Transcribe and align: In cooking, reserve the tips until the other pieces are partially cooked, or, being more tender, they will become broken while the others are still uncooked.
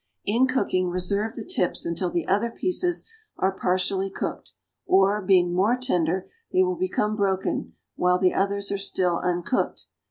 In 0.25 0.47
cooking, 0.47 0.89
reserve 0.89 1.35
the 1.35 1.45
tips 1.45 1.85
until 1.85 2.09
the 2.09 2.25
other 2.25 2.49
pieces 2.49 3.07
are 3.37 3.51
partially 3.55 4.09
cooked, 4.09 4.53
or, 4.87 5.21
being 5.21 5.53
more 5.53 5.77
tender, 5.77 6.27
they 6.51 6.63
will 6.63 6.75
become 6.75 7.15
broken 7.15 7.75
while 7.97 8.17
the 8.17 8.33
others 8.33 8.71
are 8.71 8.79
still 8.79 9.19
uncooked. 9.19 9.85